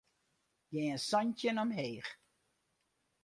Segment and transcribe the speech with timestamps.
[0.71, 2.09] Gean santjin omheech.